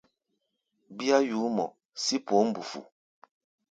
[0.95, 1.65] Bíá yuú mɔ
[2.03, 2.79] sí poó mbufu.